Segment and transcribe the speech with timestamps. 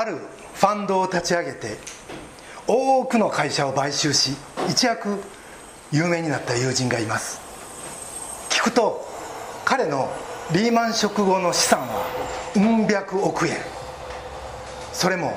[0.00, 0.16] ある
[0.54, 1.76] ファンドを立ち上げて
[2.66, 4.34] 多くの会社を買収し
[4.66, 5.20] 一躍
[5.92, 7.38] 有名になった友人がいます。
[8.48, 9.06] 聞くと
[9.66, 10.10] 彼の
[10.52, 12.06] リーマンショック後の資産は
[12.56, 13.58] うん百億円。
[14.94, 15.34] それも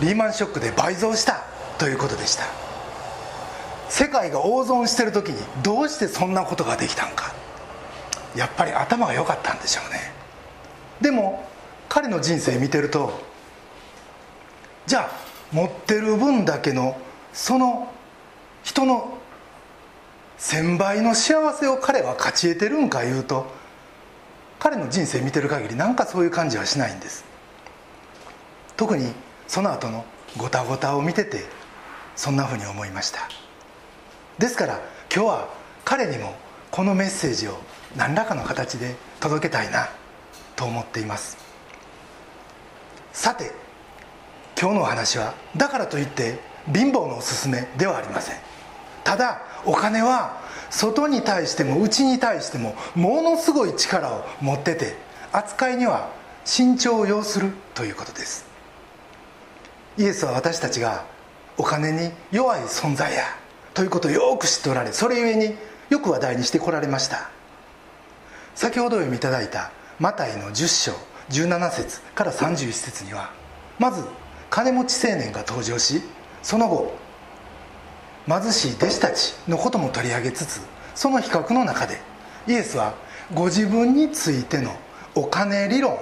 [0.00, 1.44] リーマンショックで倍増した
[1.76, 2.44] ということでした。
[3.90, 7.34] 世界が大損してる時にどうしてそんなことができたんか。
[8.34, 10.00] やっぱり頭が良かったんでしょうね。
[11.02, 11.46] でも
[11.90, 13.33] 彼の人生見てると
[14.86, 15.10] じゃあ
[15.52, 17.00] 持ってる分だけの
[17.32, 17.92] その
[18.62, 19.18] 人の
[20.38, 23.46] 1000倍の幸せを彼は勝ち得てるんかいうと
[24.58, 27.24] 彼の人生見てる限りなんかそういう感じはしないんです。
[28.76, 29.12] 特に
[29.46, 30.04] その後の
[30.36, 31.44] ごたごたを見てて
[32.16, 33.28] そんなふうに思いました。
[34.38, 34.80] ですから
[35.14, 35.48] 今日は
[35.84, 36.34] 彼にも
[36.70, 37.58] このメッセージを
[37.96, 39.88] 何らかの形で届けたいな
[40.56, 41.36] と思っています。
[43.12, 43.52] さて
[44.60, 46.38] 今日のお話はだからといって
[46.72, 48.36] 貧乏のおすすめではありません。
[49.02, 54.96] ただお金は外に対しても内に対してもものすごい力を持ってて
[55.32, 56.10] 扱いには
[56.44, 58.46] 慎重を要するということです。
[59.98, 61.04] イエスは私たちが
[61.56, 63.22] お金に弱い存在や
[63.74, 65.54] ということをよく知っておられそれゆえに
[65.90, 67.30] よく話題にしてこられました。
[68.54, 70.92] 先ほど読みいただいたマタイの10章
[71.30, 73.30] 17節から31節には
[73.78, 74.04] まず
[74.54, 76.00] 金持ち青年が登場し
[76.40, 76.96] その後
[78.28, 80.60] 貧しい弟子たちのことも取り上げつつ
[80.94, 81.98] その比較の中で
[82.46, 82.94] イエスは
[83.34, 84.70] ご自分についての
[85.16, 85.98] お金理論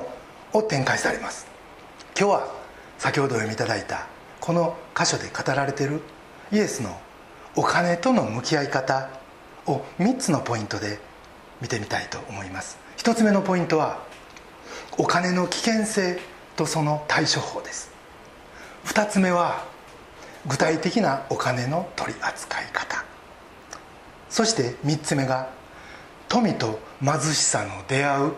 [0.53, 1.47] を展開されます。
[2.15, 2.49] 今日は
[2.99, 4.07] 先ほど読みいただいた
[4.39, 6.03] この箇所で語られている
[6.53, 7.01] イエスの
[7.57, 9.09] お金との向き合い方
[9.65, 10.99] を3つのポイントで
[11.63, 12.77] 見てみたいと思います。
[12.99, 14.05] 1つ目のポイントは
[14.99, 16.21] お金の危険性
[16.55, 17.92] とその対処法です。
[18.85, 19.65] 2つ目は
[20.47, 23.05] 具体的なお金の取り扱い方。
[24.29, 25.51] そして3つ目が
[26.29, 28.33] 富と貧しさの出会う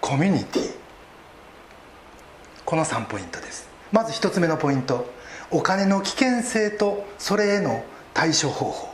[0.00, 0.74] コミュニティ。
[2.64, 3.68] この3ポイントです。
[3.92, 5.08] まず1つ目のポイント。
[5.50, 7.82] お金の危険性とそれへの
[8.12, 8.88] 対処方法。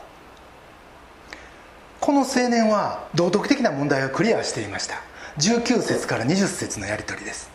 [1.99, 5.01] この青年は道徳的な問題をクリアしていました。
[5.39, 7.54] 19節から20節のやり取りです。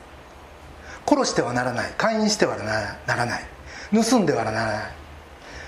[1.06, 1.92] 殺してはならない。
[1.96, 3.44] 勧誘してはならない。
[3.92, 4.92] 盗んではならない。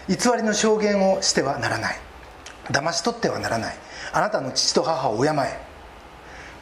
[0.08, 1.96] 偽りの証言をしてはならない。
[2.70, 3.76] 騙し取ってはならない。
[4.12, 5.32] あなたの父と母を敬え。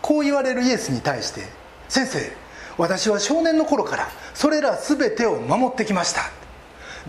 [0.03, 1.43] こう言われるイエスに対して
[1.89, 2.33] 先生
[2.79, 6.23] 私は少年の頃からそれら全てを守ってきました。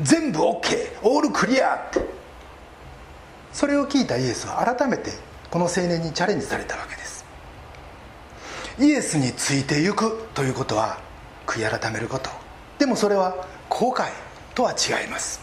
[0.02, 1.76] 全部 OK オールクリア。
[1.76, 2.06] って
[3.54, 5.12] それを聞いたイエスは改めて
[5.50, 7.26] この青年にチャレンジされたわけです。
[8.80, 11.00] イエスについてゆくということは
[11.46, 12.30] 悔い改めること。
[12.80, 14.10] でもそれは後悔
[14.56, 15.42] とは違います。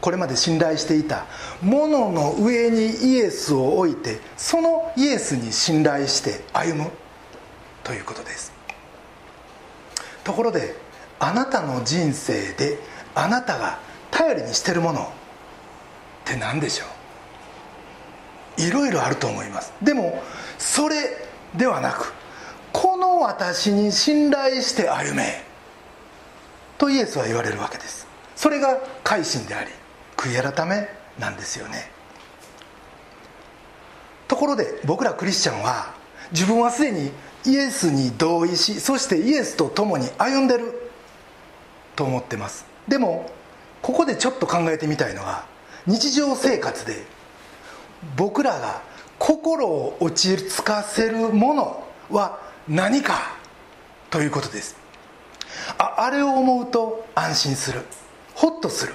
[0.00, 1.26] これまで信頼していた
[1.62, 6.90] ものの上にイエスを置いてそのイエスに信頼して歩む。
[7.82, 8.52] ということです。
[10.24, 10.74] ところで
[11.18, 12.78] あなたの人生で
[13.14, 13.78] あなたが
[14.10, 15.06] 頼りにしてるものっ
[16.24, 16.84] て何でしょ
[18.58, 18.62] う？
[18.62, 19.72] いろいろあると思います。
[19.82, 20.22] でも
[20.58, 20.96] それ
[21.54, 22.12] ではなく
[22.74, 25.42] この私に信頼して歩め。
[26.76, 28.06] とイエスは言われるわけです。
[28.34, 29.70] それが改心であり
[30.16, 30.88] 悔い改め
[31.20, 31.88] なんですよね。
[34.26, 35.94] ところで僕らクリスチャンは
[36.32, 37.12] 自分はすでに
[37.46, 40.90] イエスに同意しそしてイエスと共に歩んでる。
[41.94, 42.66] と思ってます。
[42.88, 43.30] でも
[43.82, 45.46] ここでちょっと考えてみたいのは
[45.86, 47.04] 日常生活で
[48.16, 48.82] 僕らが
[49.20, 53.36] 心を落ち着かせるものは何か
[54.10, 54.76] ということです。
[55.78, 57.82] ああれを思うと安心する。
[58.34, 58.94] ホッとする。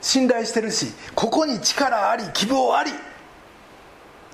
[0.00, 2.90] 信頼してるしここに力あり希望あり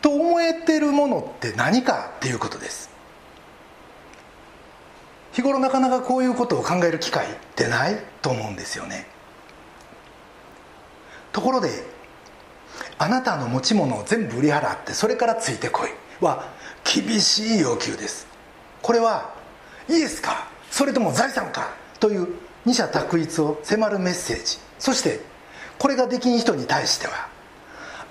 [0.01, 2.91] と思えてるものって何かっていうことです。
[5.33, 9.07] 日頃なかなかこういうことを考える機会ってないと思うんですよね。
[11.33, 11.69] ところで
[12.99, 15.91] あなたの持ち物を全部売り払ってそれからついてこい
[16.25, 16.49] は
[16.83, 18.27] 厳しい要求です。
[18.83, 19.35] これは
[19.89, 20.49] イエスか？
[20.71, 21.75] それとも財産か？
[21.99, 22.29] という
[22.65, 24.59] 二者択一を迫るメッセージ。
[24.79, 25.21] そして
[25.79, 27.29] これができん人に対しては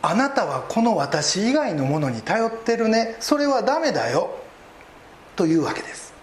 [0.02, 3.16] あなたはこの私以外のものに頼ってるね。
[3.20, 4.30] それはダメだよ。
[5.36, 6.14] というわけです。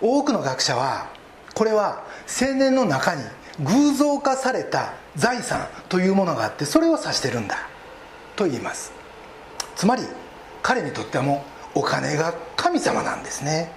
[0.00, 1.08] 多くの学者は
[1.54, 2.04] これは
[2.40, 3.22] 青年の中に
[3.60, 7.68] 偶像化された財産というものがあってそれを指してるんだ
[8.34, 8.92] と言います。
[9.76, 10.02] つまり
[10.62, 13.70] 彼にとってはもお金が神様なんですね。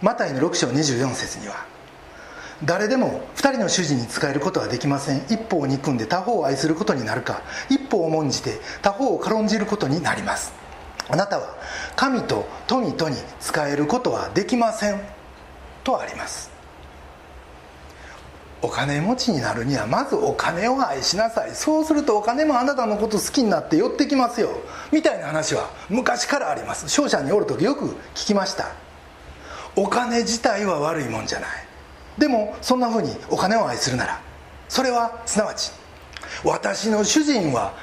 [0.00, 1.66] マタイの6章24節には
[2.64, 5.18] 誰でも2人の主人に仕えることはできません。
[5.28, 10.52] 一方を憎んで他方を愛することになるか一方を重んじて他方を軽んじることになります。
[11.08, 11.56] あなたは
[11.96, 15.00] 神と富とに仕えることはできません。
[15.84, 16.57] とあります。
[18.60, 21.54] お金持ちになるにはまずお金を愛しなさい。
[21.54, 24.50] そうするとお金もあなたのこと好きになって寄ってきますよ。
[24.92, 26.88] みたいな話は昔からあります。
[26.88, 28.72] 商社におる時よく聞きました。
[29.76, 31.50] お金自体は悪いもんじゃない。
[32.18, 34.20] でもそんなふうにお金を愛するなら
[34.68, 35.70] それはすなわち
[36.42, 37.74] 私の主人は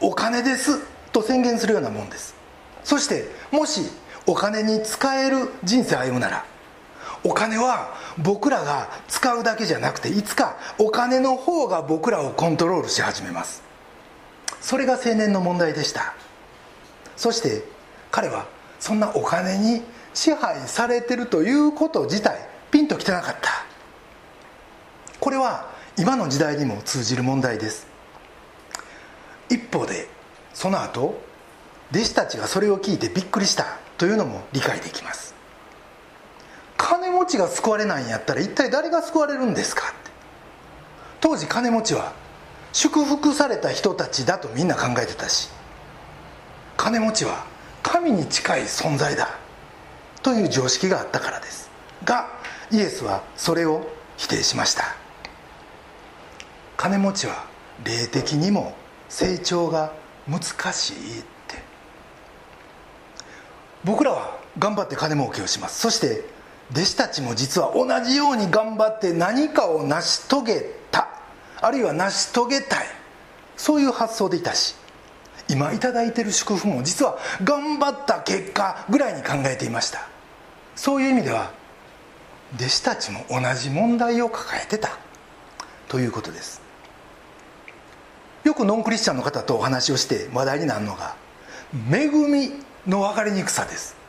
[0.00, 0.78] お金です。
[1.12, 2.34] と宣言するようなもんです。
[2.84, 3.82] そしてもし
[4.26, 6.44] お金に使える人生を歩むなら
[7.24, 13.62] お金は僕らが使うだけじゃなくていつかお金の方が僕らをコントロールし始めます。
[14.60, 16.14] それが青年の問題でした。
[17.16, 17.62] そして
[18.10, 18.46] 彼は
[18.80, 19.82] そんなお金に
[20.14, 23.66] 支配されてるということ自体ピンときてなかった。
[25.20, 27.86] これは今の時代にも通じる問題です。
[29.48, 30.08] 一方で
[30.52, 31.20] その後
[31.92, 35.21] 弟子たちがそれを聞いてびっくりしたというのも理解できます。
[36.82, 40.10] 金持ちが救われないんやったら一体誰が救われるんですかって。
[41.20, 42.12] 当時金持ちは
[42.72, 45.48] 祝福された人たちだとみんな考えてたし。
[46.76, 47.46] 金持ちは
[47.84, 49.28] 神に近い存在だ。
[50.24, 51.70] という常識があったからです。
[52.04, 52.28] が
[52.72, 53.86] イエスはそれを
[54.16, 54.96] 否定しました。
[56.76, 57.44] 金持ちは
[57.84, 58.74] 霊的にも
[59.08, 59.92] 成長が
[60.28, 61.62] 難しいって。
[63.84, 65.78] 僕らは頑張って金儲けをします。
[65.78, 66.41] そして
[66.72, 70.60] 弟子たちも実は同じように頑張って何かを成し遂げ
[70.90, 71.08] た。
[71.60, 72.86] あるいは成し遂げたい。
[73.56, 74.74] そういう発想でいたし
[75.48, 80.08] 今頂いてる祝福も実は頑張った結果ぐらいに考えていました。
[80.74, 81.52] そういう意味では
[82.56, 84.90] 弟子たちも同じ問題を抱えてた。
[85.88, 86.62] ということです。
[88.44, 91.14] よくノンクリスチャンの方とお話をして話題になるのが
[91.90, 92.52] 恵み
[92.86, 94.01] の分かりにくさです。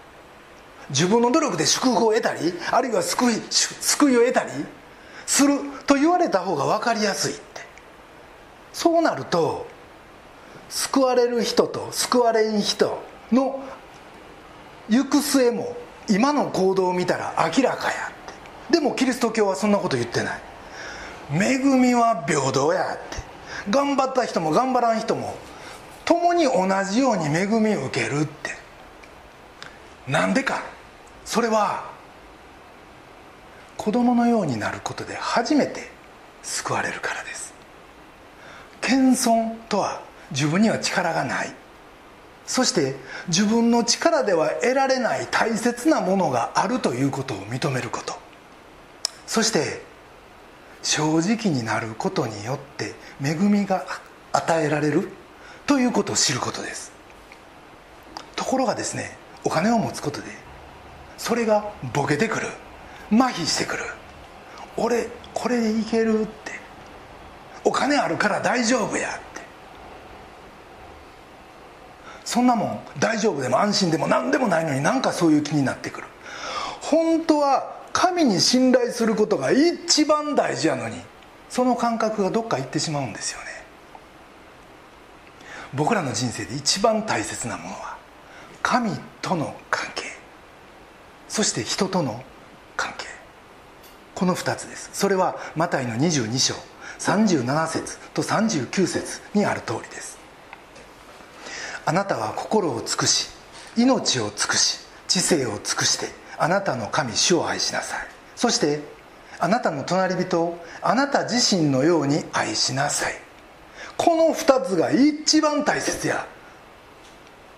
[0.89, 4.51] 自分の努力で祝福を得たりあるいは救い救いを得たり
[5.25, 7.61] すると言われた方が分かりやすいって。
[8.73, 9.67] そうなると
[10.69, 13.01] 救われる人と救われん人
[13.31, 13.63] の
[14.89, 15.75] 行く末も
[16.09, 18.73] 今の行動を見たら明らかやって。
[18.73, 20.41] でもキリスト教はそんなこと言ってない。
[21.31, 23.23] 恵みは平等やって。
[23.69, 25.37] 頑張った人も頑張らん人も
[26.03, 28.51] 共に同じように恵みを受けるって。
[30.07, 30.72] なんでか。
[31.25, 31.91] それは
[33.77, 35.89] 子供のようになることで初めて
[36.41, 37.53] 救われるからです。
[38.81, 41.53] 謙遜とは自分には力がない。
[42.45, 42.95] そして
[43.27, 48.13] 自分の力では得られない大切なものがあるということを認めること。
[49.25, 49.81] そして
[50.81, 52.93] 正直になることによって
[53.23, 53.85] 恵みが
[54.33, 55.09] 与えられる
[55.65, 56.91] ということを知ることです。
[58.35, 60.42] ところがですねお金を持つことで
[61.17, 62.47] それがボケてくる。
[63.11, 63.83] 麻痺してくる。
[64.77, 66.53] 俺これでいけるって。
[67.63, 69.41] お金あるから大丈夫やって。
[72.25, 76.07] そんなもん大丈夫でも安心でも何でもないのになんかそういう気になってくる。
[76.81, 80.97] 本当は神に信頼することが一番大事やのに
[81.49, 83.45] その感覚がどっか行ってしまうんですよね。
[85.75, 87.97] 僕らの人生で一番大切なものは
[88.63, 89.92] 神との関係。
[91.33, 92.23] そして人との
[92.77, 93.07] 関係。
[94.13, 94.91] この2つです。
[94.93, 96.53] それはマタイの22章
[96.99, 100.19] 37節と39節にある通りです。
[101.87, 103.29] あなたは心を尽くし
[103.75, 106.05] 命を尽くし知性を尽くして
[106.37, 108.07] あなたの神主を愛しなさい。
[108.35, 108.81] そして
[109.39, 113.13] あなたの隣人をあなた自身のように愛しなさい。
[113.97, 116.27] この2つが一番大切や。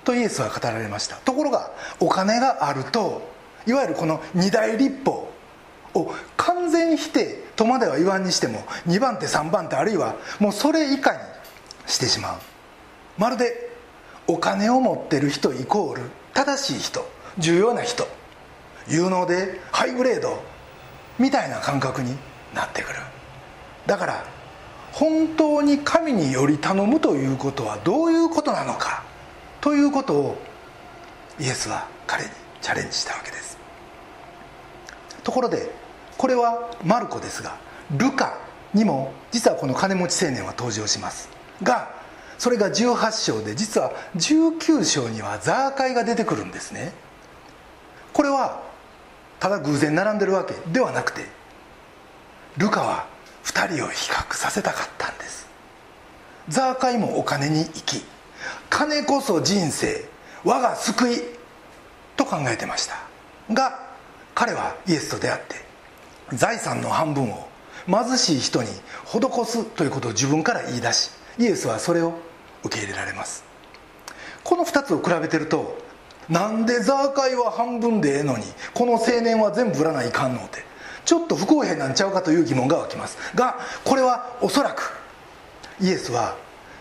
[0.05, 1.17] とイエスは語られました。
[1.17, 3.34] ところがお金があると
[3.65, 5.31] いわゆるこの二大立法
[5.93, 11.19] を完全否定とまでは言わんにしても2番手3番手あるいはもうそれ以下に
[11.87, 12.37] してしまう。
[13.17, 13.69] まるで
[14.27, 16.01] お金を持ってる人イコール
[16.33, 17.07] 正しい人
[17.37, 18.07] 重要な人
[18.87, 20.43] 有能でハイグレード
[21.17, 22.17] みたいな感覚に
[22.53, 22.99] なってくる。
[23.85, 24.25] だから
[24.91, 29.03] 本当に神により頼むということはどういうことなのか
[29.61, 30.37] ということを
[31.39, 32.29] イエスは彼に
[32.61, 33.54] チャレンジしたわけです。
[35.25, 35.69] ところで
[36.17, 37.57] これはマルコですが
[37.97, 38.37] ルカ
[38.73, 41.29] にも実はこの金持ち青年は登場します
[41.61, 41.91] が
[42.37, 46.91] それが18章で実は19章にはザーカイが出てくるんですね。
[48.13, 48.61] これは
[49.39, 51.25] ただ偶然並んでるわけではなくて
[52.57, 53.07] ルカは
[53.45, 55.47] 2人を比較させたかったんです。
[56.49, 58.05] ザーカイもお金に生き
[58.69, 60.05] 金こそ人生
[60.43, 61.21] 我が救い
[62.17, 62.97] と考えてました。
[63.53, 63.84] が
[64.35, 65.55] 彼はイエスと出会って
[66.35, 67.47] 財産の半分を
[67.87, 68.69] 貧しい人に
[69.05, 72.13] 施すということを自分から言い出しイエスはそれを
[72.63, 73.45] 受け入れられます。
[74.43, 75.77] この2つを比べてると
[76.29, 80.63] なんでザーカイは半分でええのにこの青年は全部売らないかんのって
[81.05, 83.17] ちょっと不公平なんちゃうかという疑問が湧きます。
[83.35, 84.93] がこれはおそらく
[85.79, 86.35] イエスは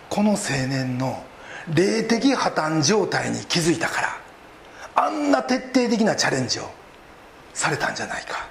[0.08, 1.22] この青年の
[1.72, 4.18] 霊的破綻状態に気づいたから
[4.96, 6.70] あんな徹底的なチャレンジを
[7.54, 8.46] されたんじゃないか。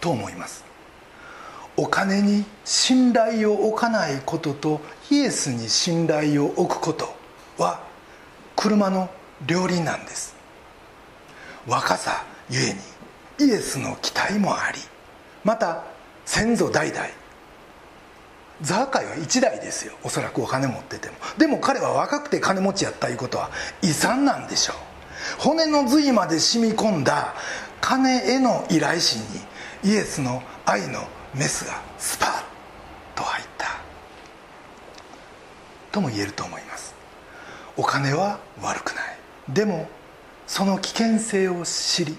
[0.00, 0.64] と思います。
[1.76, 4.80] お金に信頼を置かないことと
[5.10, 7.14] イエスに信頼を置くこと
[7.56, 7.80] は
[8.56, 9.08] 車の
[9.46, 10.34] 両輪なんです。
[11.66, 12.74] 若さゆえ
[13.38, 14.78] にイエスの期待もあり
[15.44, 15.84] また
[16.24, 17.00] 先祖代々
[18.60, 19.94] ザーカイは1代ですよ。
[20.04, 21.16] おそらくお金持ってても。
[21.36, 23.50] でも彼は若くて金持ちやったいうことは
[23.82, 24.76] 遺産なんでしょう。
[25.40, 27.34] 骨の髄まで染み込んだ
[27.82, 29.20] 金への依頼心
[29.82, 31.00] にイエスの愛の
[31.34, 32.44] メスがスパッ
[33.16, 33.66] と入った
[35.90, 36.94] とも言えると思います。
[37.76, 39.18] お金は悪くない。
[39.48, 39.88] でも
[40.46, 42.16] その危険性を知り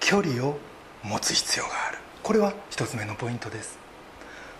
[0.00, 0.58] 距離を
[1.02, 1.98] 持つ必要がある。
[2.22, 3.78] これは一つ目のポイントです。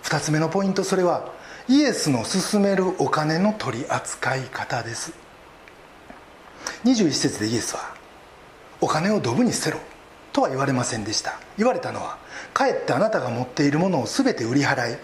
[0.02, 1.32] 二つ目のポイントそれは
[1.68, 5.12] イエスの勧めるお金の取り扱い方です。
[6.84, 7.94] 21節でイエスは
[8.80, 9.80] 「お金をドブに捨てろ」
[10.34, 11.38] とは言われませんでした。
[11.56, 12.18] 言われたのは
[12.52, 14.98] かえってあなたが持っているものを全て売り払い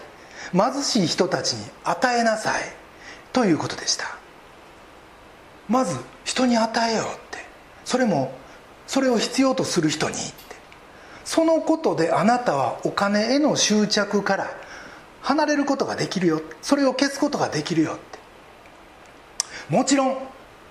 [0.51, 2.61] 貧しい人たちに与えなさい
[3.31, 4.17] ということでした。
[5.69, 7.37] まず人に与えようって。
[7.85, 8.33] それも
[8.87, 10.55] それを必要とする人にって。
[11.23, 14.51] そのことであなたはお金への執着から
[15.21, 16.41] 離れることができるよ。
[16.61, 18.19] それを消すことができるよって。
[19.69, 20.17] もちろん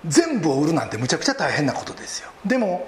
[0.07, 2.31] 全部を売るなんてむちゃくちゃ大変なことですよ。
[2.45, 2.87] でも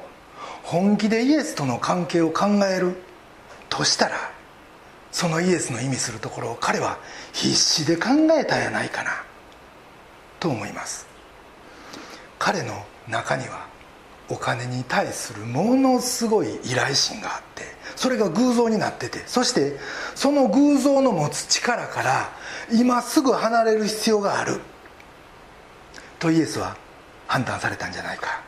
[0.62, 2.96] 本気でイエスとの関係を考える。
[3.72, 4.30] としたら
[5.10, 6.98] そのイエスの意味するところを彼は
[7.32, 9.10] 必死で考えたやないかな。
[10.38, 11.06] と思います。
[12.38, 13.66] 彼の中には
[14.28, 17.64] お金に対するものすごい依頼心があって
[17.96, 19.78] それが偶像になっててそして
[20.14, 22.30] その偶像の持つ力から
[22.72, 24.60] 今すぐ離れる必要がある。
[26.18, 26.76] とイエスは
[27.26, 28.42] 判断されたんじゃないか。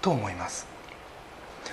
[0.00, 0.71] と思います。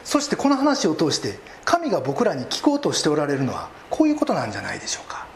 [0.10, 5.28] そしてこの話を通して神が僕らに聞こうとしておられるのはこういうことなんじゃないでしょうか。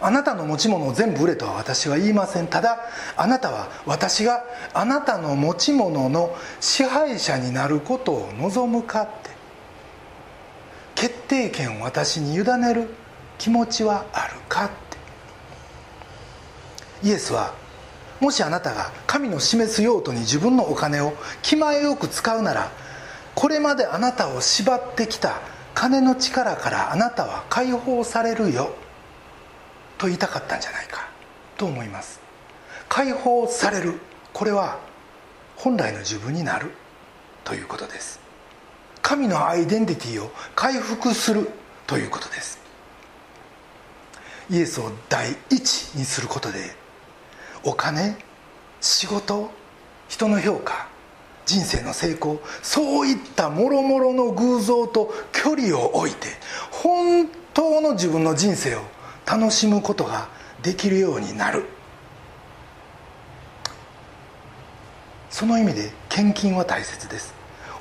[0.00, 2.48] あなたの持ち物を全部売れとは私は言いません。
[2.48, 2.80] ただ
[3.16, 4.42] あなたは私が
[4.74, 9.30] あなたの持ち物の支配者になることを望むかって
[10.96, 12.88] 決定権を私に委ねる
[13.38, 14.74] 気持ちはあるかって。
[17.06, 17.54] イエスは
[18.18, 22.72] もしあなたが神の示す用途に自分のお金を気前よく使うなら
[23.38, 25.40] これまであなたを縛ってきた
[25.72, 28.74] 金の力からあなたは解放されるよ。
[29.96, 31.08] と言いたかったんじゃないか。
[31.56, 32.20] と思います。
[32.88, 34.00] 解放される。
[34.32, 34.80] これは
[35.54, 36.72] 本来の自分になる。
[37.44, 38.18] ということです。
[39.02, 41.48] 神のアイデンティティを回復する。
[41.86, 42.58] ということです。
[44.50, 46.74] イエスを第一にすることで
[47.62, 48.16] お金
[48.80, 49.48] 仕事
[50.08, 50.88] 人の評価
[51.48, 56.28] 人生の成功そういったもろもろの偶像と距離を置いて
[56.70, 58.82] 本当の自分の人生を
[59.26, 60.28] 楽しむことが
[60.62, 61.64] できるようになる。
[65.30, 67.32] その意味で献金は大切です。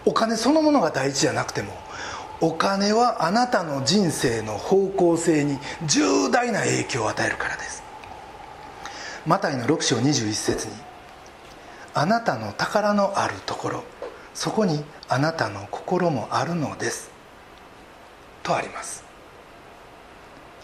[0.05, 1.73] お金そのものが大事じゃなくても
[2.39, 7.83] お金はあなたの人生の方向性に重大な影響を与えるからです。
[9.25, 10.73] マタイの6章21節に
[11.97, 13.83] 「あなたの宝のあるところ。
[14.35, 17.09] そこにあなたの心もあるのです」
[18.43, 19.03] とあります。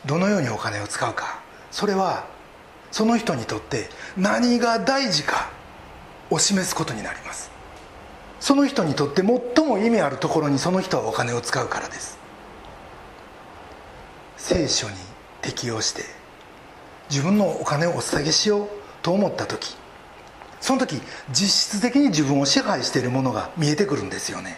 [0.05, 1.39] どのようにお金を使うか。
[1.71, 2.25] それは
[2.91, 5.49] その人にとって何が大事か。
[6.29, 7.51] を示すことになります。
[8.39, 12.17] その人にとって最も意味あるところにその人はお金を使うからです。
[14.37, 14.95] 聖書に
[15.41, 16.03] 適用して
[17.09, 18.69] 自分のお金をお捧げしよう
[19.01, 19.75] と思った時
[20.63, 21.01] その時
[21.34, 24.58] 実質的に自分を支配しているものが見えてくるんですよね。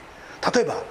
[0.54, 0.84] 例えば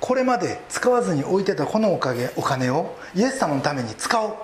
[0.00, 4.34] これまで使わずに置いてたこのおかげお金をイエス様のために使おう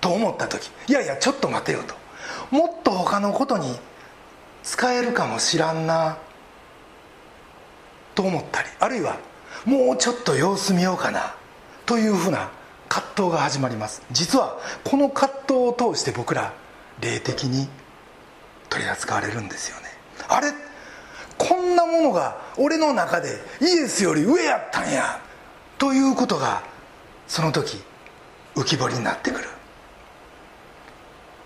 [0.00, 1.96] と思った時いやいやちょっと待てよと。
[2.54, 3.76] もっと他のことに
[4.62, 6.18] 使えるかもしらんな
[8.14, 9.18] と思ったりあるいは
[9.64, 11.34] もうちょっと様子見ようかな
[11.84, 12.52] というふうな
[12.88, 14.02] 葛藤が始まります。
[14.12, 16.52] 実はこの葛藤を通して僕ら
[17.00, 17.68] 霊的に
[18.68, 19.88] 取り扱われるんですよね。
[20.28, 20.52] あれ？
[21.38, 23.28] こんなものが俺の中で
[23.60, 25.20] イエスより上やったんや。
[25.78, 26.62] ということが
[27.28, 27.82] その時
[28.54, 29.48] 浮き彫りになってくる。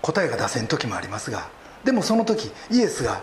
[0.01, 1.47] 答えが出せん時もありますが
[1.83, 3.21] でもその時イエスが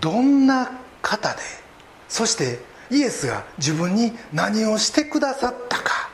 [0.00, 0.72] どんな
[1.02, 1.40] 方で
[2.08, 2.58] そして
[2.90, 6.10] イエスが自分に何をしてくださったか。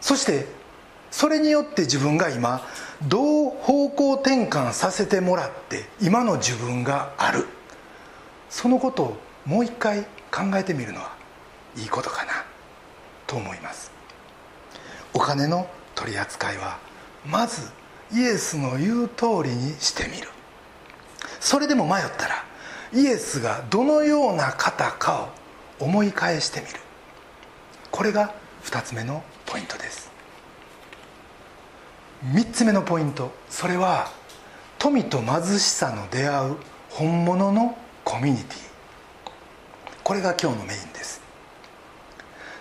[0.00, 0.46] そして
[1.10, 2.60] それによって自分が今
[3.02, 7.46] どう方向転換させてもらって今の自分がある。
[8.48, 11.12] そのことをもう一回考えてみるのは
[11.76, 12.32] いいことかな
[13.26, 13.90] と思います。
[15.14, 16.78] お金の取り扱いは
[17.26, 17.70] まず
[18.12, 20.28] イエスの言う通りにしてみる。
[21.40, 22.44] それでも迷ったら
[22.92, 25.28] イエスがどのような方か
[25.80, 26.80] を思い返してみる。
[27.90, 28.34] これが
[28.64, 30.05] 2つ目のポイントです。
[32.24, 33.30] 3つ目のポイント。
[33.48, 34.10] それは
[34.78, 36.56] 富と貧しさの出会う
[36.90, 38.58] 本物のコミュニティ。
[40.02, 41.20] これが今日のメインです。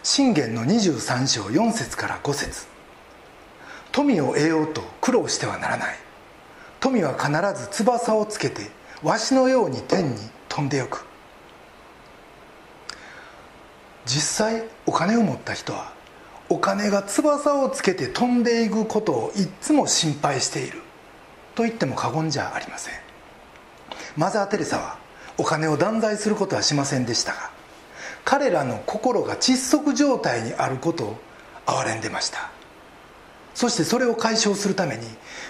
[0.04, 2.68] 信玄の23章4節から5節。
[3.92, 5.96] 富を得ようと苦労してはならない。
[6.82, 8.70] 富は必ず翼をつけて
[9.02, 10.18] わしのように天に
[10.50, 11.06] 飛んでよく。
[14.06, 15.95] 実際お金を持った人は
[16.50, 20.82] お金が翼をつけて飛んでいくことをいつも心配している。
[21.56, 22.94] と言っても過言じゃありません。
[24.18, 24.98] マザー・テレサは
[25.38, 27.50] お金を断罪することはしませんでしたが
[28.24, 31.18] 彼らの心が窒息状態にあることを
[31.66, 32.52] 憐れんでました。
[33.54, 35.04] そしてそれを解消するために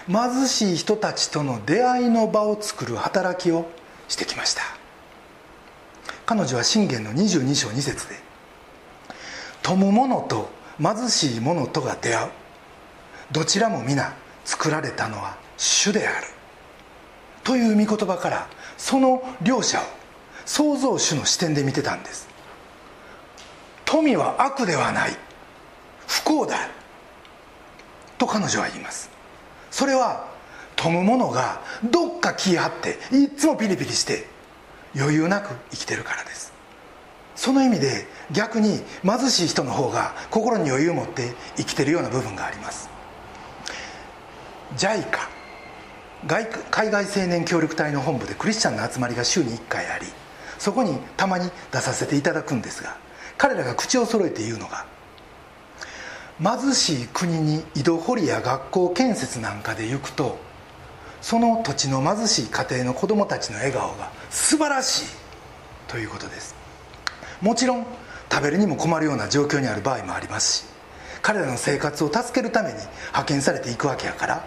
[0.06, 3.68] 貧しい人たちとの出会いの場を作る働きを
[4.08, 4.62] してきました。
[6.24, 8.16] 彼女は信玄の22章2節で
[9.62, 12.30] 「富む者と貧しい者とが出会う。
[13.32, 16.26] どちらも皆作られたのは主である」
[17.42, 19.84] という御言葉からその両者を
[20.44, 22.28] 創造主の視点で見てたんです。
[23.84, 25.16] 富は悪ではない。
[26.06, 26.56] 不幸だ
[28.18, 29.10] と彼女は言います。
[29.70, 30.26] それは
[30.76, 34.28] 富む者がどっか気張っていつもピリピリして
[34.96, 36.52] 余裕なく生きてるからです。
[37.36, 42.88] その意味で逆に貧しい人の方が心に余裕を持って生きてるような部分があります。
[44.76, 45.36] JICA
[46.70, 50.06] 海外青年協力隊の本部でクリスチャンの集まりが週に1回あり
[50.58, 52.96] そこにたまに出させていただくんですが
[53.38, 54.86] 彼らが口を揃えて言うのが
[56.42, 60.38] 貧しい国に井戸掘りや学校建設なんかで行くと
[61.20, 65.06] その土地の貧しい家庭の子供たちの笑顔が素晴らしい
[65.88, 66.65] ということです。
[67.40, 67.86] もちろん
[68.30, 70.76] 食べるにも困るような状況にある場合もありますし
[71.22, 74.44] 彼らの生活を助けるために派遣されていくわけやから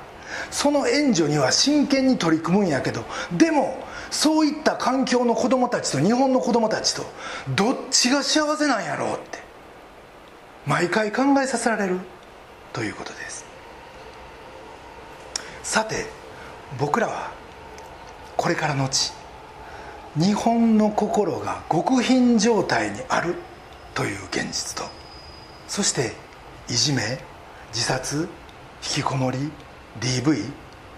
[0.52, 3.78] その援助には真剣に取り組むんやけどでも
[4.12, 7.04] そういった環境の子供たちと日本の子供たちと
[7.56, 9.40] どっちが幸せなんやろうって
[10.66, 12.00] 毎回考えさせられる
[12.74, 13.46] ということです。
[15.64, 16.08] さて
[16.80, 17.32] 僕らは
[18.36, 19.12] これからのち
[20.18, 23.36] 日本の心が極貧状態にある
[23.94, 24.90] という現実と
[25.68, 26.14] そして
[26.68, 27.20] いじめ
[27.70, 28.28] 自殺
[28.82, 29.38] 引きこもり
[30.00, 30.52] DV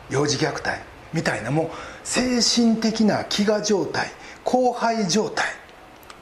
[0.10, 0.82] 幼児虐待
[1.14, 1.70] みたいなもう
[2.04, 4.12] 精神的な飢餓状態
[4.46, 5.46] 荒廃状態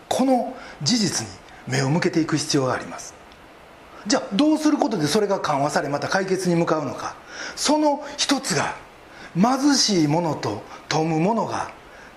[0.07, 1.33] この事実に
[1.67, 3.13] 目を向けていく必要があります。
[4.07, 7.15] じゃあどうすることでそれが緩和されまた解決に向かうのか。
[7.55, 8.75] その一つが
[9.35, 11.71] 貧しい者と富む者が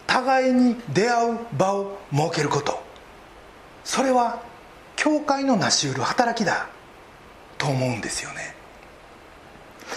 [0.06, 2.82] 互いに出会う場を設けること。
[3.84, 4.42] それは
[4.96, 6.68] 教会の成し得る働きだ。
[7.62, 8.56] と思うんですよね。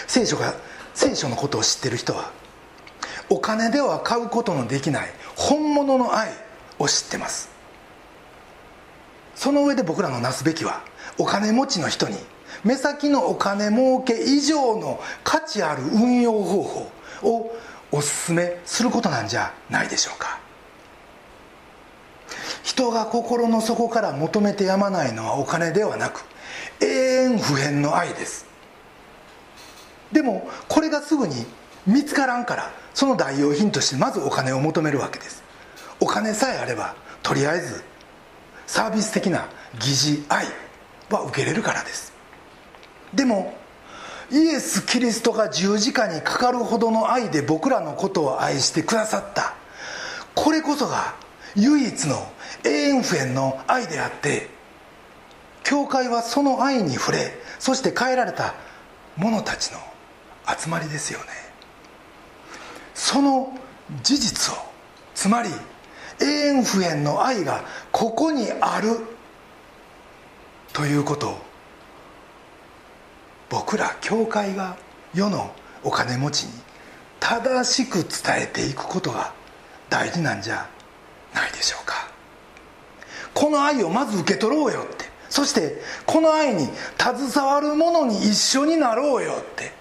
[0.06, 0.54] 聖書が
[0.94, 2.32] 聖書のことを知ってる人は
[3.30, 6.30] お金では買うことのできない本物の愛
[6.78, 7.50] を知ってます。
[9.34, 10.84] その上で僕らのなすべきは
[11.18, 12.18] お金持ちの人に
[12.64, 16.92] 目先のお金儲け以上の価値ある運用方法
[17.24, 17.52] を
[17.92, 20.40] おすすめすることなんじゃないでしょうか。
[22.64, 26.26] 人が心の底から求めてやまないのはお金ではなく
[26.82, 28.46] 永遠不変の愛です。
[30.12, 31.46] でもこれがすぐに
[31.86, 35.44] 見つからんからその代用品としてまずお金を求めるわけです。
[36.00, 37.84] お金さえあればとりあえず
[38.68, 39.48] サービス的な
[39.80, 40.46] 疑似愛
[41.10, 42.14] は受けれるからです。
[43.14, 43.56] でも
[44.32, 49.54] イエス・キリストが十字架にかかるほどの愛で僕らのことを愛してくださった。
[50.34, 51.16] これこそが
[51.56, 52.28] 唯一の
[52.64, 54.50] 永遠不変の愛であって
[55.64, 58.54] 教会はその愛に触れそして変えられた
[59.16, 59.80] 者たちの
[60.58, 61.26] 集まりですよね。
[62.94, 63.58] その
[64.04, 64.58] 事実を
[65.14, 65.50] つまり
[66.20, 69.00] 永遠不変の愛がここにある
[70.74, 71.45] ということを
[73.50, 74.78] 僕ら教会が
[75.14, 75.54] 世の
[75.84, 76.54] お金持ちに
[77.20, 79.34] 正しく伝えていくことが
[79.90, 80.68] 大事なんじゃ
[81.34, 82.10] ないでしょうか。
[83.34, 85.06] この愛をまず受け取ろうよって。
[85.30, 89.74] そしてこの愛に携わる者に一緒になろうよって。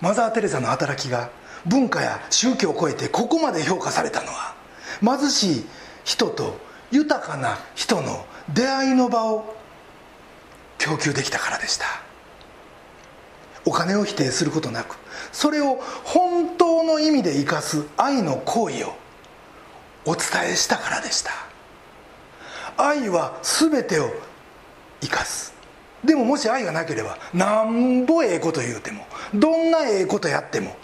[0.00, 1.30] マザー・テレサの働きが
[1.66, 4.54] 文化や宗教を超えてここまで評価されたのは
[5.00, 5.64] 貧しい
[6.04, 6.58] 人と
[6.90, 9.53] 豊かな人の出会いの場を
[10.84, 11.86] 供給できたからでした。
[13.64, 14.98] お金を否定することなく
[15.32, 18.94] それを本当の意味で生かす愛の行為を
[20.04, 21.30] お伝えしたからでした。
[22.76, 24.10] 愛は全てを
[25.00, 25.54] 生かす。
[26.04, 30.76] でももし愛がなければなんぼええこと言うてもどんなええことやっても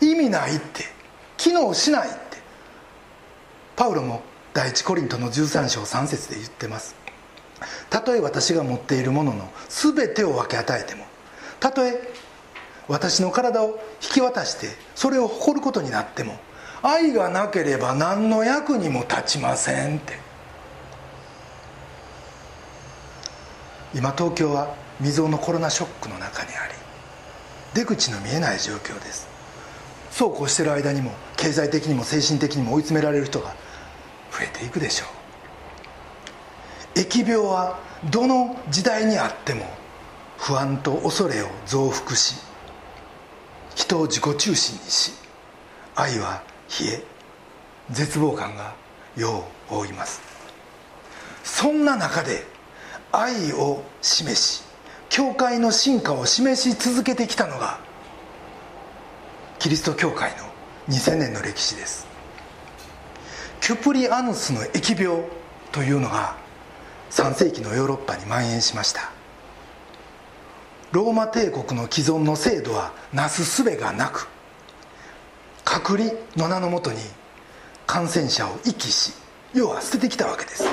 [0.00, 0.84] 意味ないって
[1.36, 2.18] 機能しないって
[3.76, 4.22] パウロも
[4.54, 7.07] 第一コリントの13章3節で言ってます。
[7.90, 11.04] たとえ私が持っているものの全てを分け与えても
[11.60, 12.12] たとえ
[12.86, 16.38] 私の体を引き渡してそれを誇ることになっても
[16.82, 20.28] 愛がなければ何の役にも立ちませんって。
[23.94, 26.74] 今東京は未曾有のコロナショックの中にあり
[27.74, 29.26] 出口の見えない状況です。
[30.10, 33.54] そうこうしてる間にも経済的にも精神的にも追い詰められる人が
[34.30, 35.17] 増えていくでしょう。
[36.98, 37.78] 疫病は
[38.10, 39.64] どの時代にあっても
[40.36, 42.36] 不安と恐れを増幅し
[43.76, 45.12] 人を自己中心にし
[45.94, 46.42] 愛は
[46.80, 47.02] 冷え
[47.90, 48.74] 絶望感が
[49.16, 50.20] 世を覆います。
[51.44, 52.44] そんな中で
[53.10, 54.62] 愛を示し
[55.08, 57.80] 教会の進化を示し続けてきたのが
[59.58, 60.36] キリスト教会の
[60.88, 62.06] 2000年の歴史です。
[63.60, 65.24] キュプリアヌスの疫病
[65.72, 66.36] というのが
[67.10, 69.10] 3世紀のヨーロッパに蔓延しました。
[70.92, 74.26] ローマ帝国の既存の制度はなすすべがなく
[75.64, 76.98] 隔離の名のもとに
[77.86, 79.12] 感染者を遺棄し
[79.52, 80.64] 要は捨ててきたわけです。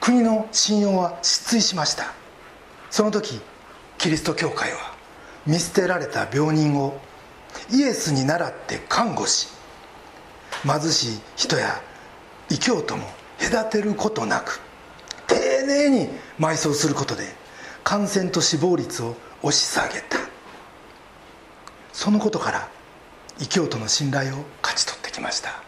[0.00, 2.12] 国の信用は失墜しました。
[2.90, 3.40] その時
[3.98, 4.94] キリスト教会は
[5.46, 7.00] 見捨てられた病人を
[7.72, 9.48] イエスに倣って看護し
[10.62, 11.80] 貧しい人や
[12.50, 13.04] 異教徒も
[13.38, 14.60] 隔てることなく
[15.26, 16.08] 丁寧に
[16.38, 17.24] 埋葬することで
[17.82, 20.18] 感染と死亡率を押し下げた。
[21.92, 22.68] そのことから
[23.40, 25.62] 異教徒の信頼を勝ち取ってきました。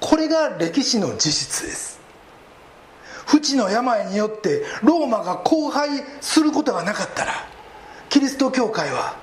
[0.00, 1.98] これが歴史の事実です。
[3.26, 7.32] 不治の病によってローマが荒廃することがなかったら
[8.08, 9.16] キリスト教会は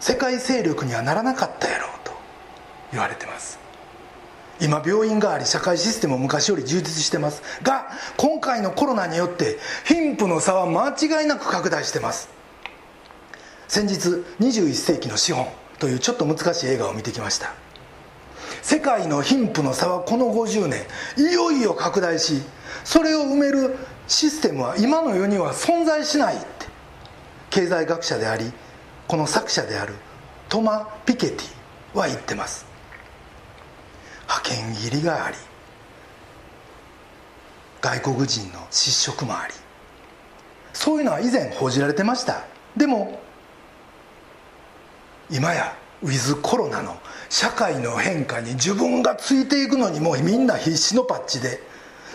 [0.00, 2.12] 世界勢力にはならなかったやろうと
[2.90, 3.58] 言われてます。
[4.60, 7.42] 今病院があり社会システムも昔より充実してます。
[7.62, 12.28] が今回のコロナによって貧富の差は間違いなく拡大してます。
[13.68, 15.46] 先日21世紀の資本
[15.78, 17.54] というちょっと難しい映画を見てきました。
[18.62, 20.82] 世界の貧富の差はこの50年
[21.16, 22.42] いよいよ拡大し
[22.84, 26.46] それを埋めるシステムは今の世には存在しないって
[27.48, 28.52] 経済学者であり
[29.08, 29.94] この作者である
[30.48, 32.69] トマ・ピケティは言ってます。
[34.30, 35.36] 派遣切りがあり
[37.80, 39.54] 外国人の失職もあり。
[40.72, 42.44] そういうのは以前報じられてました。
[42.76, 43.20] でも
[45.30, 46.96] 今やウィズコロナの
[47.28, 51.60] 社会の変化に自分がついていくのにもうみんな必死のパッチで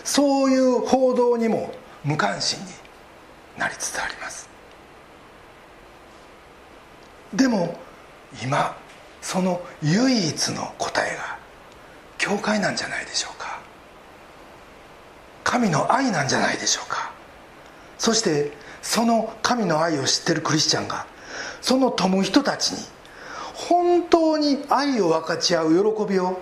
[0.04, 1.74] そういう報道にも
[2.04, 2.66] 無関心に
[3.58, 4.48] なりつつあります。
[7.34, 7.76] でも
[8.42, 8.76] 今
[9.20, 11.35] その唯一の答えが
[12.18, 13.60] 教会なんじゃないでしょうか。
[15.44, 17.12] 神の愛なんじゃないでしょうか。
[17.98, 18.52] そして
[18.82, 21.06] その神の愛を知ってるクリスチャンが
[21.60, 22.78] その富人たちに
[23.54, 26.38] 本当に愛を分かち合う喜びを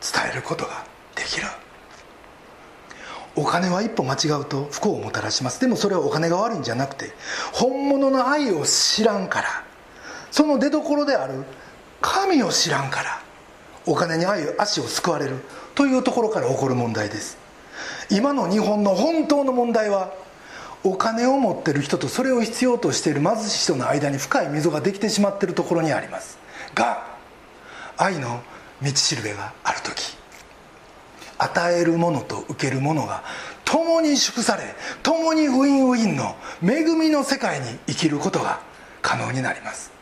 [0.00, 1.46] 伝えることができる。
[3.36, 5.60] お金は一歩間違うと不幸をもたらします。
[5.60, 7.12] でもそれはお金が悪いんじゃなくて
[7.52, 9.64] 本物の愛を知らんから
[10.30, 11.44] その出どころである
[12.00, 13.22] 神を知らんから
[13.86, 15.36] お金に愛足を救われる
[15.74, 17.38] というところから起こる問題です。
[18.10, 20.12] 今の日本の本当の問題は
[20.82, 26.38] お金を持ってる人とそれを必要としている貧しい人の間に深い溝ができてしまっているところにあります。
[26.74, 27.06] が
[27.96, 28.42] 愛の
[28.82, 30.16] 道しるべがある時
[31.38, 33.22] 与えるものと受けるものが
[33.64, 34.62] 共に祝され
[35.02, 38.60] 共にウィンウィンの恵みの世界に生きることが
[39.02, 39.99] 可能になります。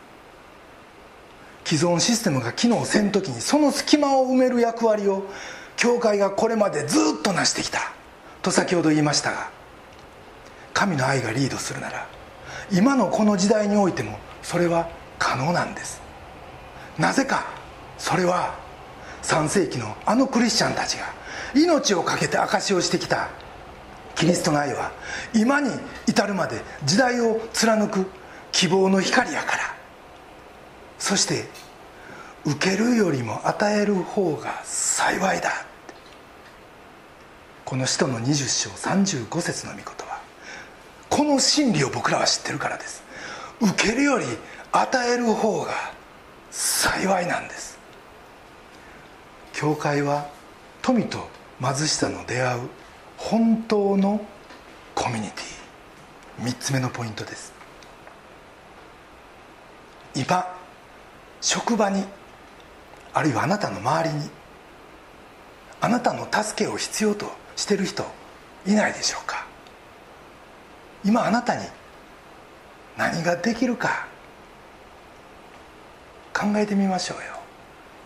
[1.65, 5.25] 既存システムが機能せん時にその隙間を埋める役割を
[5.77, 7.93] 教会がこれまでずっと成してきた。
[8.43, 9.51] と先ほど言いましたが
[10.73, 12.07] 神の愛がリードするなら
[12.71, 16.01] 今のこの時代においてもそれは可能なんです。
[16.99, 17.47] なぜか
[17.99, 18.55] それは
[19.23, 21.13] 3世紀のあのクリスチャンたちが
[21.55, 23.29] 命を懸けて証しをしてきた。
[24.15, 24.91] キリストの愛は
[25.33, 25.71] 今に
[26.09, 28.05] 至るまで時代を貫く
[28.51, 29.78] 希望の光やから。
[30.99, 31.49] そして
[32.45, 35.51] 受けるよりも与える方が幸いだ。
[37.65, 40.21] この使徒の20章35節の御言葉。
[41.11, 43.03] この真理を僕らは知ってるからです。
[43.61, 44.25] 受けるより
[44.73, 45.73] 与える方が
[46.51, 47.79] 幸いなんです。
[49.53, 50.29] 教会は
[50.81, 51.29] 富と
[51.61, 52.61] 貧しさの出会う
[53.17, 54.25] 本当の
[54.95, 56.45] コミュニティ。
[56.45, 57.53] 3つ目のポイントです。
[60.15, 60.58] 今
[61.41, 62.05] 職場に
[63.15, 64.31] あるいはあなたの周りに
[65.81, 68.05] あなたの助けを必要としてる人
[68.67, 69.47] いないでしょうか？
[71.05, 71.65] 今あなたに
[72.97, 74.07] 何ができるか？
[76.35, 77.23] 考えてみましょうよ。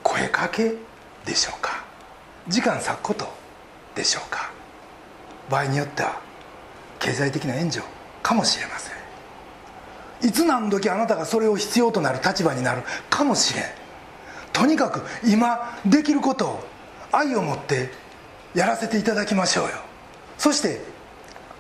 [0.03, 0.75] 声かけ
[1.25, 1.85] でしょうか？
[2.49, 3.27] 時間割くこと
[3.95, 4.51] でしょうか？
[5.51, 6.21] 場合によっては
[6.99, 7.85] 経済的な援助
[8.23, 9.02] かもしれません。
[10.23, 13.65] いつ何時あなたがそれを必要となる立場になるかもしれん。
[14.53, 16.65] とにかく今できることを
[17.11, 17.91] 愛を持って
[18.55, 19.71] やらせていただきましょうよ。
[20.39, 20.81] そして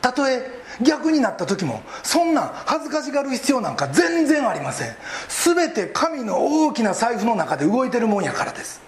[0.01, 4.97] たとえ逆になった時もそんな恥ずかしがる必要なんか全然ありません。
[5.29, 8.81] 全て神の大きな財布の中で動いてるもんやからです。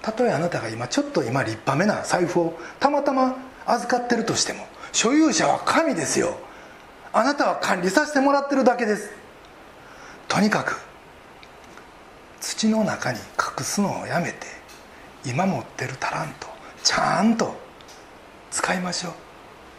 [0.00, 6.36] たとえあなたが今ちょっと今立派めな財布をたまたま預かってるとしても所有者は神ですよ。
[7.12, 9.10] あなたは管理させてもらってるだけです。
[10.28, 10.80] とにかく
[12.40, 14.46] 土の中に隠すのをやめて
[15.24, 16.48] 今持ってるタラント
[16.82, 17.54] ちゃんと
[18.50, 19.12] 使いましょう。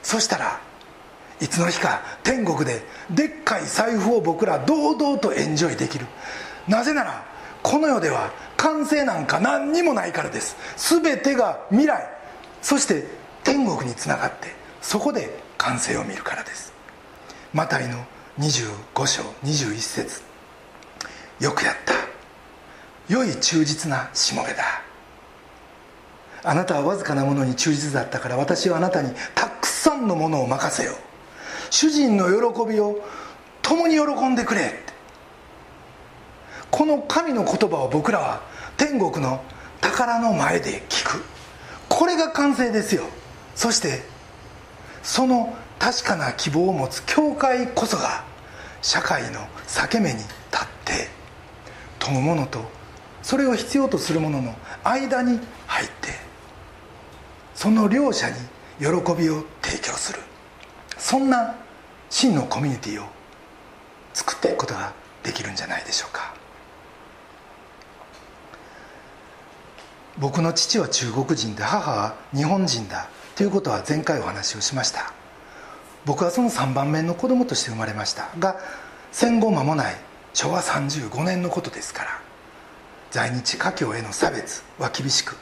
[0.03, 0.59] そしたら
[1.41, 6.05] いつの日か天国ででっかい財布を僕ら堂々とエンジョイできる。
[6.67, 7.25] なぜなら
[7.63, 10.55] この世では完成なんか何にもないからです。
[11.01, 12.07] 全てが未来。
[12.61, 13.05] そして
[13.43, 14.49] 天国につながって
[14.81, 16.72] そこで完成を見るからです。
[17.53, 18.03] マタイの
[18.39, 20.23] 25章21節。
[21.39, 21.93] よくやった。
[23.07, 24.81] 良い忠実なしもべだ。
[26.43, 30.95] あなたはわずかなものに忠実だったから私はあなたにたくさんのものを任せよう。
[31.69, 32.99] 主人の喜びを
[33.61, 34.73] 共に喜んでくれ
[36.71, 38.41] この神の言葉を僕らは
[38.77, 39.43] 天国の
[39.79, 41.23] 宝の前で聞く。
[41.87, 43.03] これが完成ですよ。
[43.53, 44.01] そして
[45.03, 48.23] その確かな希望を持つ教会こそが
[48.81, 50.29] 社会の裂け目に立っ
[50.85, 51.09] て
[51.99, 52.63] 富む者と
[53.21, 56.11] それを必要とする者の間に入って
[57.53, 58.35] その両者に
[58.79, 60.19] 喜びを提供する。
[60.97, 61.53] そんな
[62.09, 63.05] 真のコミュニティを
[64.13, 66.33] 作っていくことができるんじゃないでしょうか。
[70.17, 75.22] 僕の父は中国人で母は日本人だということは前回お話をしました。
[76.05, 78.57] 僕はその3番目の子供として生まれましたが
[79.11, 79.95] 戦後間もない
[80.33, 82.21] 昭和35年のことですから
[83.11, 85.35] 在日華僑への差別は厳しく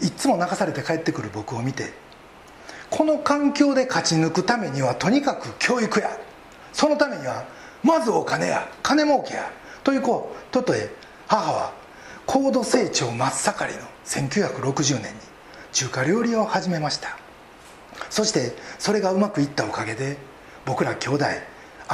[0.00, 1.92] いつも泣かされて帰ってくる僕を見て
[2.90, 6.10] この環境で勝ち抜くためにはとにかく教育や
[6.72, 7.44] そのためには
[7.82, 9.50] まずお金や金儲けや
[9.84, 10.90] ということとへ
[11.28, 11.72] 母は
[12.26, 15.20] 高度成長真っ盛りの1960年に
[15.72, 17.23] 中華料理を始めました。
[18.10, 20.16] そしてそれがうまくいったおかげで
[20.64, 21.24] 僕ら兄弟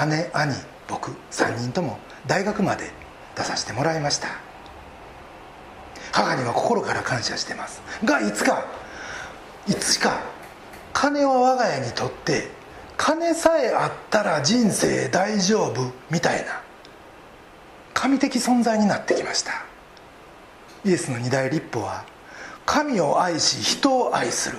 [0.06, 0.54] 姉兄
[0.88, 2.90] 僕3人とも大学まで
[3.36, 4.28] 出させてもらいました。
[6.12, 7.80] 母には心から感謝してます。
[8.04, 8.64] がいつか
[9.68, 10.20] いつか
[10.92, 12.50] 金は我が家にとって
[12.96, 16.60] 金さえあったら人生大丈夫みたいな
[17.94, 19.64] 神的存在になってきました。
[20.84, 22.04] イエスの二大立法は
[22.66, 24.58] 神を愛し人を愛する。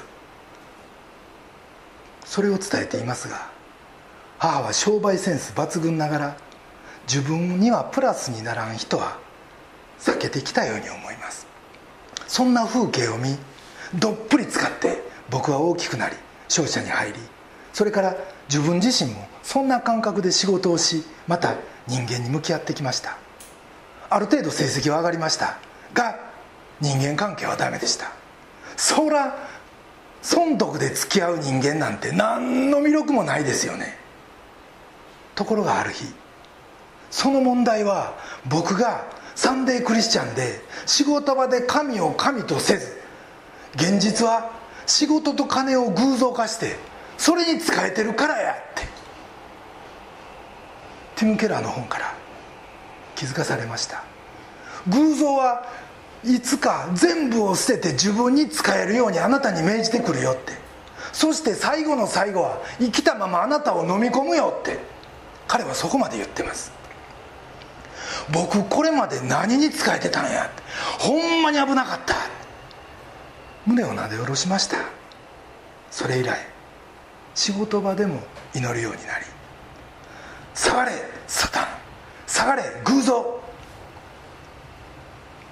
[2.31, 3.49] それを伝えていますが
[4.39, 6.37] 母は商売センス抜群ながら
[7.05, 9.17] 自分にはプラスにならん人は
[9.99, 11.45] 避けてきたように思います。
[12.27, 13.37] そんな風景を見
[13.99, 16.15] どっぷり使って僕は大きくなり
[16.47, 17.19] 商社に入り
[17.73, 18.15] それから
[18.47, 23.17] 自分自身もそんな感覚で仕事をしまた人間に向き合ってきました。
[24.09, 25.59] ある程度成績は上がりました
[25.93, 26.17] が
[26.79, 28.13] 人間関係はダメでした。
[28.77, 29.50] そら
[30.21, 33.97] 損得で付き合う人間なんて何の魅力もないですよね。
[35.35, 36.05] ところがある日
[37.09, 38.15] その問題は
[38.47, 39.05] 僕が
[39.35, 43.01] サンデークリスチャンで仕事場で神を神とせず
[43.75, 44.51] 現実は
[44.85, 46.75] 仕事と金を偶像化して
[47.17, 48.81] それに使えてるからやって。
[51.15, 52.15] ティム・ケラーの本から
[53.15, 54.03] 気づかされました。
[54.87, 55.67] 偶像は
[56.23, 60.53] いつか全部を捨てて自分に使えるようにあなたに命じてくるよって。
[61.11, 64.79] そして最後の最後は生きたままあなたを飲み込むよって。
[65.47, 66.71] 彼はそこまで言ってます。
[68.31, 70.49] 僕これまで何に使えてたんや
[70.99, 72.15] ほんまに危なかった。
[73.65, 74.77] 胸をなで下ろしました。
[75.89, 76.37] それ以来
[77.35, 78.21] 仕事場でも
[78.53, 79.25] 祈るようになり。
[80.53, 80.91] 下がれ
[81.27, 81.67] サタン。
[82.27, 83.40] 下がれ偶像。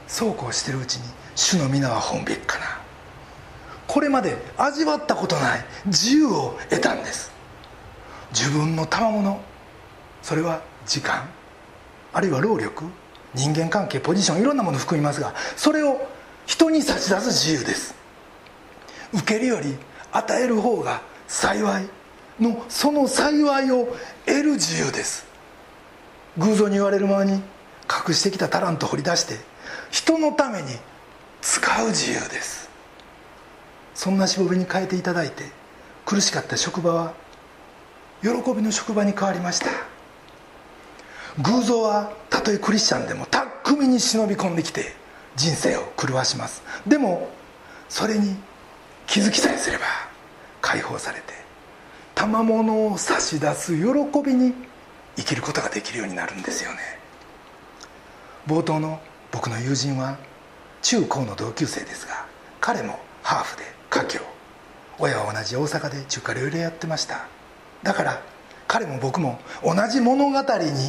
[0.10, 1.04] そうこうしてるうちに
[1.36, 2.66] 主の皆は本べきかな。
[3.88, 7.32] これまで味わったことない自由を得たんです。
[8.32, 9.40] 自分の賜物
[10.22, 11.30] それは時間
[12.12, 12.86] あるいは労力
[13.34, 16.08] 人間関係ポジションいろんなもの含みますがそれを
[16.46, 17.94] 人に差し出す自由です。
[19.14, 19.78] 受けるより
[20.12, 21.88] 与える方が幸い
[22.40, 23.96] のその幸いを
[24.26, 25.28] 得る自由です。
[26.40, 27.34] 偶像に言われるままに
[28.08, 29.49] 隠してきたタラント掘り出して
[29.92, 30.78] 人のために
[31.42, 32.70] 使う自由です。
[33.96, 35.44] そんなしぼべに変えていただいて
[36.06, 37.14] 苦しかった職場は
[38.22, 39.68] 喜びの職場に変わりました。
[41.42, 44.94] 偶像はたとえクリスチャンでも巧みに忍び込んできて
[45.36, 46.64] 人生を狂わします。
[46.88, 47.30] でも
[47.88, 48.36] それに
[49.08, 49.86] 気づきさえすれば
[50.62, 51.34] 解放されて
[52.16, 53.84] 賜物を差し出す喜
[54.24, 54.54] びに
[55.16, 56.78] 生きることができるようになるんですよね。
[58.48, 60.18] 冒頭の僕の友人は
[60.82, 62.26] 中高の同級生ですが
[62.60, 64.22] 彼もハーフで華僑。
[64.98, 67.28] 親は同じ大阪で中華料理屋やってました。
[67.84, 68.22] だから
[68.68, 70.44] 彼も僕も同じ物語に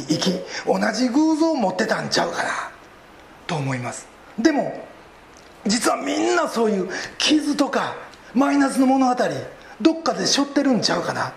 [0.07, 0.31] 生き
[0.65, 2.49] 同じ偶像を持ってたんちゃうかな。
[3.47, 4.07] と思います。
[4.37, 4.85] でも
[5.65, 7.95] 実はみんなそういう傷とか
[8.33, 9.15] マイナスの物語
[9.79, 11.33] どっかで背負ってるんちゃうかな。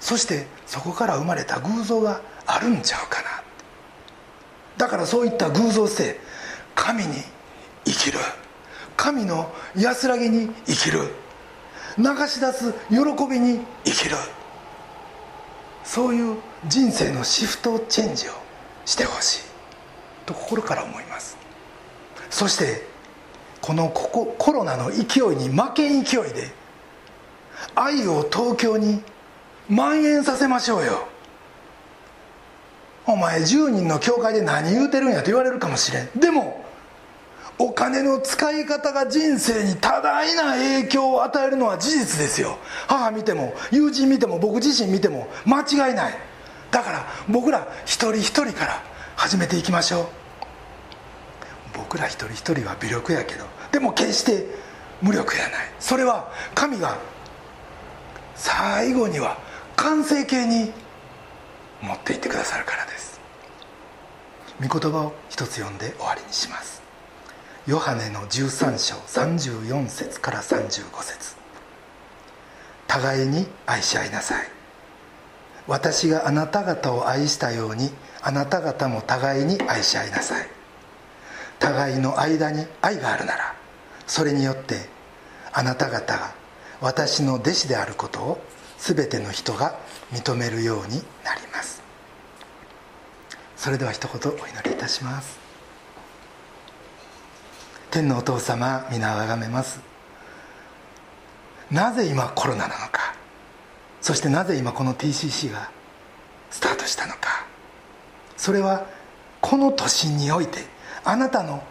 [0.00, 3.41] そしてそこから生まれた偶像があるんちゃうかな。
[4.82, 6.18] だからそういった偶像性
[6.74, 7.14] 神に
[7.84, 8.18] 生きる。
[8.96, 11.02] 神の安らぎに生きる。
[11.96, 12.96] 流し出す喜
[13.30, 14.16] びに生きる。
[15.84, 18.32] そういう人生のシフトチェンジを
[18.84, 19.42] してほしい。
[20.26, 21.36] と心から思います。
[22.28, 22.84] そして
[23.60, 26.50] このここコロナの勢いに負けん勢いで
[27.76, 29.00] 愛を東京に
[29.68, 31.11] 蔓延させましょうよ。
[33.06, 36.08] お前10人の教会で何言うてるんやと言われるかもしれん。
[36.18, 36.62] でも
[37.58, 42.58] お金の使い方が人生に多大な影響を与えるのは事実ですよ。
[42.88, 46.14] 母見ても友人見ても僕自身見ても間違いない。
[46.70, 48.82] だから僕ら一人一人から
[49.16, 50.06] 始めていきましょう。
[51.74, 54.46] 僕ら一人一人は微力やけどでも決して
[55.00, 55.50] 無力やない。
[55.80, 56.98] それは神が
[58.34, 59.38] 最後には
[59.76, 60.72] 完成形に
[61.82, 62.91] 持っていってくださるからです。
[64.62, 66.82] 御言葉を一つ読んで終わりにします。
[67.66, 71.34] ヨハネの13章34節から35節。
[72.86, 74.46] 互いに愛し合いなさい。
[75.66, 80.46] 私があなた方を愛したようにあなた方も互いに愛し合いなさい。
[81.58, 83.54] 互いの間に愛があるなら
[84.06, 84.88] それによって
[85.52, 86.34] あなた方が
[86.80, 88.44] 私の弟子であることを
[88.78, 89.78] 全ての人が
[90.12, 91.81] 認めるようになります。
[93.62, 95.38] それでは一言お祈りいたします。
[97.92, 99.80] 天のお父様皆あがめます。
[101.70, 103.14] なぜ今コロナなのか。
[104.00, 105.70] そしてなぜ今この TCC が
[106.50, 107.46] スタートしたのか。
[108.36, 108.84] それは
[109.40, 110.64] この都心において
[111.04, 111.62] あなたの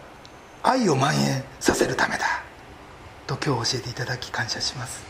[0.62, 2.24] 愛を蔓延させるためだ。
[3.26, 5.02] と今日教えていただき感謝します。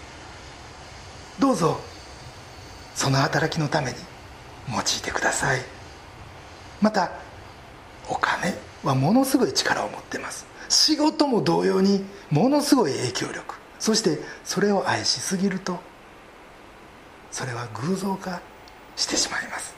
[1.38, 1.78] どうぞ
[2.96, 3.96] その働きのために
[4.68, 5.81] 用いてください。
[6.82, 7.12] また
[8.08, 10.46] お金はものすごい力を持ってます。
[10.68, 13.54] 仕事も同様にものすごい影響力。
[13.78, 15.80] そしてそれを愛しすぎると
[17.30, 18.40] それは偶像化
[18.94, 19.74] してしまいます。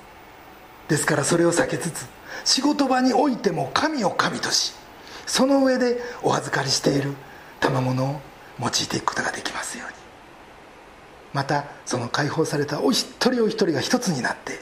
[0.88, 2.06] ですからそれを避けつつ
[2.44, 4.74] 仕事場においても神を神とし
[5.26, 7.14] その上でお預かりしている
[7.60, 8.20] 賜物を
[8.60, 9.94] 用いていくことができますように。
[11.32, 14.60] またその解放されたお一人お一人が一つになって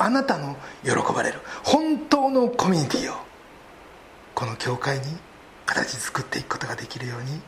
[0.00, 3.16] あなたの喜ばれる本当のコミュニティを
[4.34, 5.04] この教会に
[5.66, 7.40] 形作っていくことができるように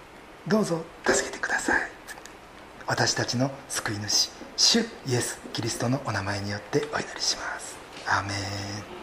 [0.47, 1.81] どうぞ助けてください。
[2.87, 7.77] 私たちの救い主主イエス・キリストのお名前によってお祈りします。
[8.07, 8.35] アーメ
[8.99, 9.02] ン。